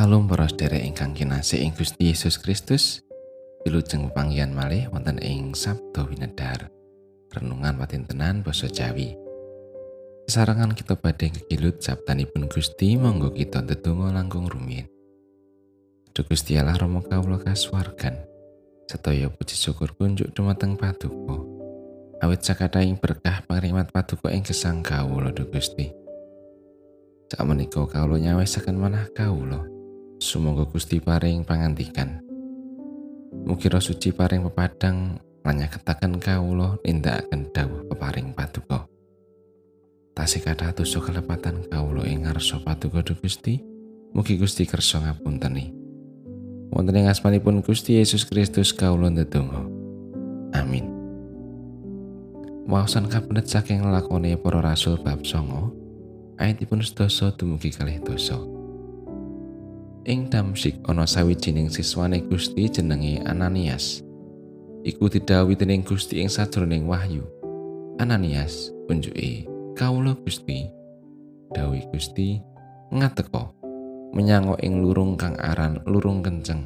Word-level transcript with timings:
Salam 0.00 0.24
para 0.24 0.48
sedherek 0.48 0.80
ingkang 0.80 1.12
kinasih 1.12 1.60
ing 1.60 1.76
Gusti 1.76 2.08
Yesus 2.08 2.40
Kristus. 2.40 3.04
Wilujeng 3.68 4.08
pepanggihan 4.08 4.48
malih 4.48 4.88
wonten 4.88 5.20
ing 5.20 5.52
Sabda 5.52 6.08
Winedhar. 6.08 6.72
Renungan 7.28 7.76
patintenan 7.76 8.40
basa 8.40 8.72
Jawi. 8.72 9.12
Sarangan 10.24 10.72
kita 10.72 10.96
badhe 10.96 11.28
kekilut 11.28 11.84
sabdanipun 11.84 12.48
Gusti 12.48 12.96
monggo 12.96 13.28
kita 13.28 13.60
ndedonga 13.60 14.16
langkung 14.16 14.48
rumiyin. 14.48 14.88
Duh 16.16 16.24
Gusti 16.24 16.56
Allah 16.56 16.80
Rama 16.80 17.04
kawula 17.04 17.36
kasuwargan. 17.36 18.24
Sedaya 18.88 19.28
puji 19.28 19.52
syukur 19.52 19.92
kunjuk 20.00 20.32
dumateng 20.32 20.80
Paduka. 20.80 21.44
Awit 22.24 22.40
sakataing 22.40 22.96
berkah 22.96 23.44
pangrimat 23.44 23.92
Paduka 23.92 24.32
ing 24.32 24.48
gesang 24.48 24.80
kawula 24.80 25.28
Duh 25.28 25.44
Gusti. 25.44 25.92
Sak 27.28 27.44
menika 27.44 27.84
kawula 27.84 28.16
nyawisaken 28.16 28.80
manah 28.80 29.04
kawula. 29.12 29.79
Sumangga 30.30 30.62
Gusti 30.62 31.02
paring 31.02 31.42
pangantikan. 31.42 32.22
Roh 33.50 33.82
suci 33.82 34.14
paring 34.14 34.46
pepadang 34.46 35.18
lanyaketaken 35.42 36.22
kawula 36.22 36.78
nindakaken 36.86 37.50
dawuh 37.50 37.82
peparing 37.90 38.30
paduka. 38.30 38.86
Tasih 40.14 40.46
kathah 40.46 40.70
dosa 40.70 41.02
kelepatan 41.02 41.66
kawula 41.66 42.06
ing 42.06 42.30
ngarsa 42.30 42.62
paduka 42.62 43.02
Gusti. 43.10 43.58
Mugi 44.14 44.38
Gusti 44.38 44.70
kersa 44.70 45.02
ngapunteni. 45.02 45.74
Wonten 46.70 47.02
ing 47.02 47.10
asmanipun 47.10 47.66
Gusti 47.66 47.98
Yesus 47.98 48.22
Kristus 48.22 48.70
kawula 48.70 49.10
ndedonga. 49.10 49.66
Amin. 50.54 50.94
Wawasan 52.70 53.10
kabenet 53.10 53.50
saking 53.50 53.82
lakone 53.82 54.38
para 54.38 54.62
rasul 54.62 54.94
bab 55.02 55.26
9 55.26 56.38
ayatipun 56.38 56.86
sedasa 56.86 57.34
dumugi 57.34 57.74
kalih 57.74 57.98
dosa. 57.98 58.59
Ing 60.08 60.32
Damsik 60.32 60.80
ana 60.88 61.04
sawijining 61.04 61.68
siswane 61.68 62.24
Gusti 62.24 62.72
jenenge 62.72 63.20
Ananias. 63.28 64.00
Iku 64.80 65.12
didhawuhi 65.12 65.60
dening 65.60 65.84
Gusti 65.84 66.24
ing 66.24 66.32
sajroning 66.32 66.88
wahyu. 66.88 67.20
Ananias, 68.00 68.72
punjuke, 68.88 69.44
kawula 69.76 70.16
Gusti. 70.24 70.72
Dawuh 71.52 71.84
Gusti, 71.92 72.40
ngateka 72.88 73.52
menyang 74.16 74.56
ing 74.64 74.80
lurung 74.80 75.20
kang 75.20 75.36
aran 75.36 75.84
lurung 75.84 76.24
kenceng. 76.24 76.64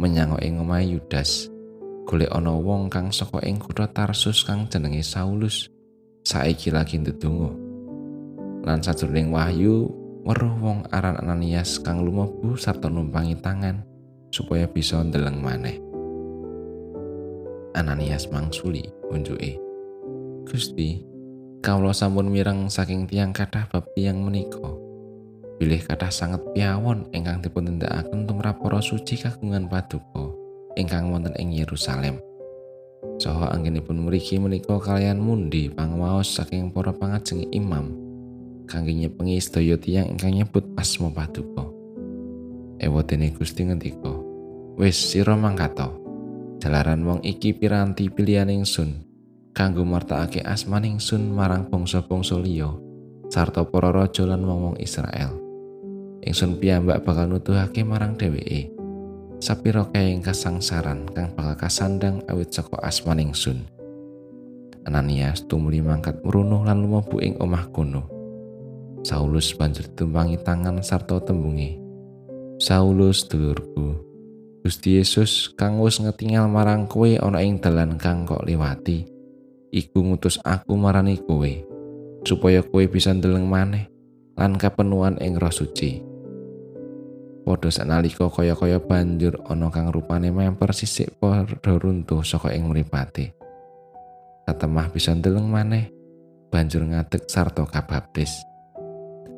Menyang 0.00 0.32
ing 0.40 0.56
omahe 0.56 0.88
Yudas. 0.88 1.52
Golek 2.08 2.32
ana 2.32 2.56
wong 2.56 2.88
kang 2.88 3.12
saka 3.12 3.44
ing 3.44 3.60
kutha 3.60 3.84
Tarsus 3.92 4.40
kang 4.40 4.72
jenenge 4.72 5.04
Saulus. 5.04 5.68
Saiki 6.24 6.72
lagi 6.72 6.96
ndedonga. 6.96 7.52
Lan 8.64 8.80
sajroning 8.80 9.28
wahyu 9.28 10.01
weruh 10.22 10.54
wong 10.62 10.86
aran 10.94 11.18
Ananias 11.18 11.82
kang 11.82 12.06
lumebu 12.06 12.54
sarta 12.54 12.86
numpangi 12.86 13.34
tangan 13.42 13.82
supaya 14.30 14.70
bisa 14.70 15.02
ndeleng 15.02 15.42
maneh. 15.42 15.82
Ananias 17.74 18.30
mangsuli 18.30 18.86
unjuke. 19.10 19.58
Gusti, 20.46 21.02
kawula 21.58 21.90
sampun 21.90 22.30
mireng 22.30 22.70
saking 22.70 23.10
tiang 23.10 23.34
kathah 23.34 23.66
bab 23.66 23.82
tiang 23.98 24.22
menika. 24.22 24.70
Bilih 25.58 25.82
kathah 25.90 26.10
sanget 26.14 26.42
piawon 26.54 27.10
ingkang 27.10 27.42
dipun 27.42 27.66
tindakaken 27.66 28.26
tumrap 28.26 28.62
para 28.62 28.78
suci 28.78 29.18
kagungan 29.18 29.66
paduka 29.66 30.30
ingkang 30.78 31.10
wonten 31.10 31.34
ing 31.34 31.50
Yerusalem. 31.50 32.22
Saha 33.18 33.50
anggenipun 33.50 34.06
mriki 34.06 34.38
menika 34.38 34.78
kalian 34.78 35.18
mundi 35.18 35.66
pangwaos 35.66 36.30
saking 36.30 36.70
para 36.70 36.94
pangajeng 36.94 37.46
imam 37.50 38.01
kangge 38.72 38.96
nyepengi 38.96 39.36
sedaya 39.36 39.76
tiyang 39.76 40.16
ingkang 40.16 40.32
nyebut 40.32 40.64
asma 40.80 41.12
paduka. 41.12 41.68
Ewotene 42.80 43.28
Gusti 43.36 43.68
ngendika, 43.68 44.16
"Wis 44.80 44.96
sira 44.96 45.36
mangkato. 45.36 46.00
Jalaran 46.56 47.04
wong 47.04 47.20
iki 47.20 47.52
piranti 47.52 48.08
pilihan 48.08 48.48
ingsun 48.48 49.04
kanggo 49.52 49.84
martakake 49.84 50.40
asmaning 50.40 50.96
sun 50.96 51.28
marang 51.28 51.68
bangsa-bangsa 51.68 52.40
liya 52.40 52.72
sarta 53.28 53.60
para 53.68 53.92
raja 53.92 54.24
lan 54.24 54.40
wong-wong 54.40 54.80
Israel. 54.80 55.36
Ingsun 56.24 56.56
piyambak 56.56 57.04
bakal 57.04 57.28
nuduhake 57.28 57.84
marang 57.84 58.16
dheweke 58.16 58.72
sapira 59.42 59.84
kae 59.92 60.16
kasangsaran 60.24 61.04
kang 61.12 61.36
bakal 61.36 61.68
kasandang 61.68 62.24
awit 62.24 62.48
saka 62.56 62.80
asmaning 62.80 63.36
sun." 63.36 63.68
Ananias 64.88 65.44
tumuli 65.46 65.84
mangkat 65.84 66.24
merunuh 66.24 66.64
lan 66.64 66.80
lumebu 66.80 67.20
ing 67.20 67.36
omah 67.38 67.68
kono. 67.70 68.21
Saulus 69.02 69.50
banjur 69.58 69.90
tumpangi 69.98 70.38
tangan 70.38 70.78
sarta 70.78 71.18
tembungi. 71.18 71.74
Saulus 72.62 73.26
dulurku, 73.26 73.98
Gusti 74.62 75.02
Yesus 75.02 75.50
kang 75.58 75.82
wis 75.82 75.98
ngetingal 75.98 76.46
marang 76.46 76.86
kowe 76.86 77.10
ana 77.10 77.42
ing 77.42 77.58
dalan 77.58 77.98
kang 77.98 78.22
kok 78.22 78.46
liwati. 78.46 79.02
Iku 79.74 80.06
ngutus 80.06 80.38
aku 80.46 80.78
marani 80.78 81.18
kowe 81.18 81.50
supaya 82.22 82.62
kowe 82.62 82.86
bisa 82.86 83.10
ndeleng 83.10 83.50
maneh 83.50 83.90
lan 84.38 84.54
kapenuan 84.54 85.18
ing 85.18 85.34
Roh 85.34 85.50
Suci. 85.50 85.98
Padha 87.42 87.74
sanalika 87.74 88.30
kaya-kaya 88.30 88.78
banjur 88.78 89.42
ana 89.50 89.66
kang 89.74 89.90
rupane 89.90 90.30
memper 90.30 90.70
sisik 90.70 91.18
padha 91.18 91.74
runtuh 91.74 92.22
saka 92.22 92.54
ing 92.54 92.70
mripate. 92.70 93.34
Katemah 94.46 94.94
bisa 94.94 95.10
ndeleng 95.10 95.50
maneh 95.50 95.90
banjur 96.54 96.86
ngadeg 96.86 97.26
sarta 97.26 97.66
kabaptis. 97.66 98.51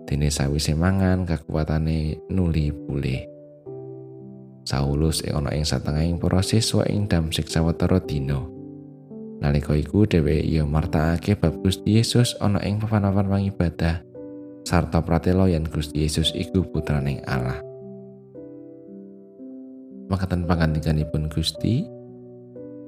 Dene 0.05 0.29
sawise 0.29 0.77
mangan 0.77 1.25
kekuatane 1.25 2.21
nuli 2.29 2.71
pulih. 2.73 3.25
Saulus 4.65 5.21
ing 5.21 5.37
ana 5.37 5.53
ing 5.53 5.69
satengahing 5.69 6.17
para 6.17 6.41
siswa 6.41 6.89
ing 6.89 7.05
Damsik 7.05 7.53
sawetara 7.53 8.01
dina. 8.01 8.41
Nalika 9.45 9.77
iku 9.77 10.09
dheweke 10.09 10.49
ya 10.49 10.65
martakake 10.65 11.37
bab 11.37 11.61
Gusti 11.61 12.01
Yesus 12.01 12.33
ana 12.41 12.65
ing 12.65 12.81
papan-papan 12.81 13.29
pangibadah 13.29 14.01
sarta 14.65 15.05
pratela 15.05 15.45
yen 15.53 15.69
Gusti 15.69 16.09
Yesus 16.09 16.33
iku 16.33 16.65
putraning 16.65 17.21
Allah. 17.29 17.61
Makaten 20.09 20.49
pangandikanipun 20.49 21.29
Gusti 21.29 21.85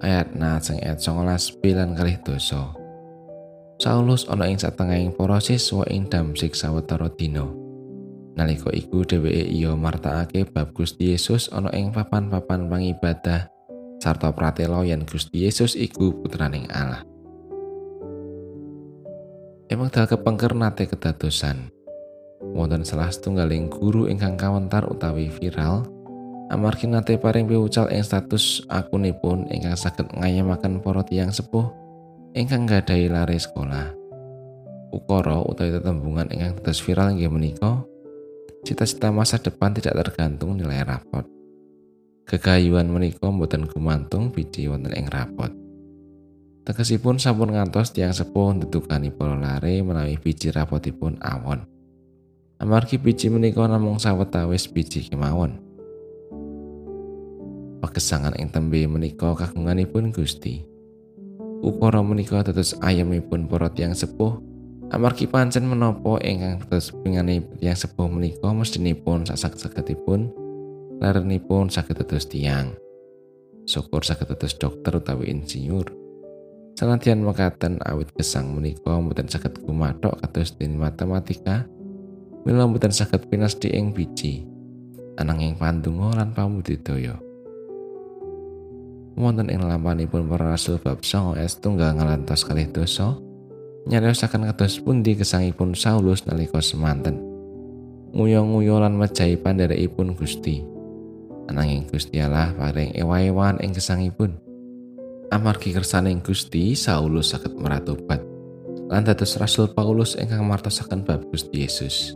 ayat 0.00 0.32
na 0.32 0.56
sing 0.60 0.80
ayat 0.80 1.00
19 1.00 1.60
bilan 1.60 1.92
kalih 1.92 2.16
dosa. 2.24 2.72
Saulus 3.86 4.26
ana 4.26 4.50
ing 4.50 4.58
satengahing 4.58 5.14
para 5.14 5.38
siswa 5.38 5.86
ing 5.86 6.10
Damsik 6.10 6.58
sawetara 6.58 7.06
dina. 7.06 7.46
Nalika 8.34 8.74
iku 8.74 9.06
dheweke 9.06 9.46
iya 9.46 9.78
martakake 9.78 10.42
bab 10.42 10.74
Gusti 10.74 11.14
Yesus 11.14 11.46
ana 11.54 11.70
ing 11.70 11.94
papan-papan 11.94 12.66
pangibadah 12.66 13.46
sarta 14.02 14.34
pratela 14.34 14.82
yen 14.82 15.06
Gusti 15.06 15.46
Yesus 15.46 15.78
iku 15.78 16.18
putraning 16.18 16.66
Allah. 16.74 17.06
Emang 19.70 19.86
dal 19.94 20.10
kepengker 20.10 20.58
nate 20.58 20.90
kedadosan. 20.90 21.70
Wonten 22.42 22.82
salah 22.82 23.14
setunggaling 23.14 23.70
guru 23.70 24.10
ingkang 24.10 24.34
kawentar 24.34 24.82
utawi 24.90 25.30
viral 25.30 25.86
amargi 26.50 26.90
nate 26.90 27.22
paring 27.22 27.46
piwucal 27.46 27.86
ing 27.94 28.02
status 28.02 28.66
akunipun 28.66 29.46
ingkang 29.46 29.78
saged 29.78 30.10
ngayemaken 30.10 30.82
para 30.82 31.06
tiyang 31.06 31.30
sepuh 31.30 31.85
ingkang 32.36 32.68
gadhahi 32.68 33.08
lare 33.08 33.40
sekolah. 33.40 33.96
Ukara 34.92 35.40
utawi 35.40 35.72
tetembungan 35.72 36.28
ingkang 36.28 36.60
dados 36.60 36.84
viral 36.84 37.16
inggih 37.16 37.32
menika 37.32 37.80
cita-cita 38.60 39.08
masa 39.08 39.40
depan 39.40 39.72
tidak 39.72 39.96
tergantung 40.04 40.52
nilai 40.52 40.84
rapot. 40.84 41.24
Kegayuan 42.28 42.92
menika 42.92 43.32
mboten 43.32 43.64
gumantung 43.64 44.36
biji 44.36 44.68
wonten 44.68 44.92
ing 44.92 45.08
rapot. 45.08 45.48
Tegesipun 46.68 47.16
sampun 47.16 47.56
ngantos 47.56 47.96
tiang 47.96 48.12
sepuh 48.12 48.52
ndedukani 48.52 49.08
para 49.08 49.32
lare 49.32 49.80
menawi 49.80 50.20
biji 50.20 50.52
rapotipun 50.52 51.16
awon. 51.24 51.64
Amargi 52.60 53.00
biji 53.00 53.32
menika 53.32 53.64
namung 53.64 53.96
sawetawis 53.96 54.68
biji 54.68 55.08
kemawon. 55.08 55.56
Pagesangan 57.80 58.36
ing 58.36 58.52
tembe 58.52 58.84
menika 58.84 59.32
kagunganipun 59.32 60.12
Gusti. 60.12 60.75
Ukara 61.64 62.04
menika 62.04 62.42
dados 62.44 62.76
ayamipun 62.84 63.48
para 63.48 63.70
tiyang 63.72 63.96
sepuh. 63.96 64.40
Amargi 64.94 65.26
pancen 65.26 65.66
menapa 65.66 66.22
ingkang 66.22 66.62
dados 66.62 66.94
pingane 67.02 67.42
tiyang 67.58 67.78
sepuh 67.78 68.06
menika 68.06 68.54
mestinipun 68.54 69.26
sak-saketipun 69.26 70.30
larenipun 71.02 71.68
saged 71.68 71.98
dados 71.98 72.30
tiyang. 72.30 72.72
Syukur 73.66 74.06
saged 74.06 74.30
dados 74.30 74.54
dokter 74.56 74.96
utawi 74.96 75.34
insinyur. 75.34 75.90
Sanadyan 76.76 77.24
mekaten 77.24 77.80
awit 77.82 78.12
gesang 78.14 78.52
menika 78.52 78.94
mboten 79.00 79.26
saged 79.26 79.58
kumathok 79.64 80.20
kados 80.22 80.54
dene 80.54 80.78
matematika. 80.78 81.66
Mila 82.46 82.68
mboten 82.70 82.94
saged 82.94 83.26
pinasdi 83.26 83.74
ing 83.74 83.90
biji. 83.90 84.46
Ananging 85.16 85.56
pandonga 85.56 86.20
lan 86.20 86.36
pamudidaya 86.36 87.25
wonten 89.16 89.48
ing 89.48 89.64
lampanipun 89.64 90.28
para 90.28 90.54
rasul 90.54 90.76
bab 90.76 91.00
9 91.00 91.40
ayat 91.40 91.56
tunggal 91.64 91.96
ngalantos 91.96 92.44
kalih 92.44 92.68
dosa 92.68 93.16
nyariosaken 93.88 94.46
kados 94.52 94.78
pundi 94.84 95.16
gesangipun 95.16 95.72
Saulus 95.72 96.28
nalika 96.28 96.60
semanten 96.60 97.36
nguyo-nguyo 98.16 98.80
lan 98.80 98.96
mejahi 98.96 99.36
pandherekipun 99.36 100.16
Gusti. 100.16 100.64
Ananging 101.52 101.84
Gusti 101.92 102.16
Allah 102.16 102.56
paring 102.56 102.96
ewa-ewan 102.96 103.60
ing 103.60 103.76
gesangipun. 103.76 104.40
Amargi 105.28 105.76
kersaning 105.76 106.24
Gusti, 106.24 106.72
Saulus 106.72 107.36
saged 107.36 107.52
meratobat 107.60 108.24
lan 108.86 109.02
dados 109.02 109.34
Rasul 109.36 109.74
Paulus 109.74 110.14
ingkang 110.14 110.46
martosaken 110.46 111.02
bab 111.02 111.26
Gusti 111.28 111.66
Yesus. 111.66 112.14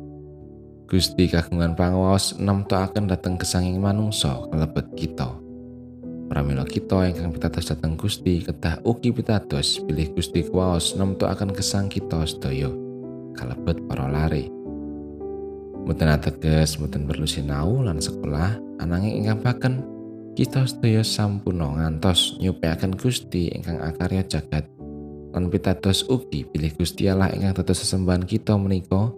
Gusti 0.86 1.26
kagungan 1.30 1.74
pangaos 1.74 2.38
nemtokaken 2.38 3.10
dhateng 3.10 3.38
gesanging 3.38 3.78
manungsa 3.78 4.46
kalebet 4.50 4.86
kita. 4.94 5.30
Pramila 6.30 6.62
kita 6.62 7.10
ingkang 7.10 7.34
pitados 7.34 7.66
dhateng 7.66 7.98
Gusti 7.98 8.38
kedah 8.46 8.78
ugi 8.86 9.10
pitados 9.10 9.82
pilih 9.82 10.14
Gusti 10.14 10.46
kuwaos 10.46 10.94
nemtokaken 10.94 11.50
gesang 11.50 11.90
kita 11.90 12.22
sedaya 12.22 12.70
kalebet 13.34 13.82
para 13.90 14.06
lare. 14.06 14.46
Mboten 15.82 16.06
ateges 16.06 16.78
mboten 16.78 17.10
perlu 17.10 17.26
sinau 17.26 17.82
lan 17.82 17.98
sekolah 17.98 18.78
ananging 18.78 19.26
ingkang 19.26 19.42
baken 19.42 19.82
kita 20.38 20.70
sedaya 20.70 21.02
sampun 21.02 21.58
ngantos 21.58 22.38
nyupayaken 22.38 22.94
Gusti 22.94 23.50
ingkang 23.50 23.82
akarya 23.82 24.22
jagat 24.22 24.70
lan 25.34 25.50
pitados 25.50 26.06
ugi 26.06 26.46
pilih 26.46 26.70
Gusti 26.78 27.10
Allah 27.10 27.34
ingkang 27.34 27.58
dados 27.58 27.82
sesembahan 27.82 28.22
kita 28.22 28.54
menika 28.54 29.10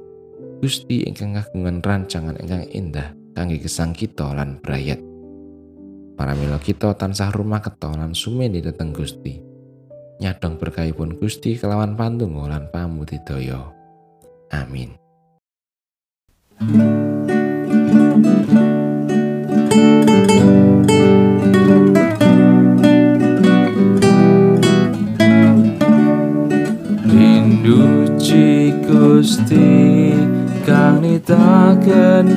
Gusti 0.65 1.05
ingkang 1.05 1.37
kagungan 1.37 1.85
rancangan 1.85 2.41
ingkang 2.41 2.65
indah 2.73 3.13
kangge 3.37 3.61
gesang 3.61 3.93
kita 3.93 4.33
lan 4.33 4.57
brayat 4.65 5.12
para 6.15 6.37
milo 6.37 6.59
kita 6.61 6.95
tansah 6.95 7.33
rumah 7.35 7.61
ketolan 7.61 8.15
sumeni 8.15 8.63
dateng 8.63 8.95
Gusti. 8.95 9.43
Nyadong 10.23 10.61
berkahipun 10.61 11.19
Gusti 11.19 11.59
kelawan 11.59 11.99
pandonga 11.99 12.47
lan 12.53 12.71
pamudidaya. 12.71 13.75
Amin. 14.55 14.95
Gusti 16.63 17.02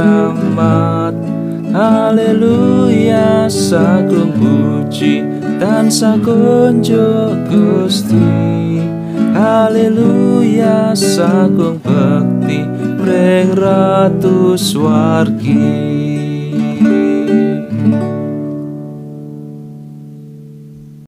Haleluya 1.71 3.51
sagung 3.51 4.35
puji 4.39 5.23
dan 5.59 5.91
sakunjo 5.91 7.35
Gusti. 7.51 8.79
Haleluya 9.31 10.91
sagung 10.99 11.79
bekti 11.79 12.67
Preng 12.99 13.55
ratu 13.55 14.59
swargi 14.59 15.71